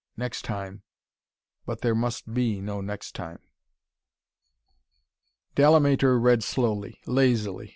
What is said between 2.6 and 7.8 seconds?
next time.'" Delamater read slowly lazily.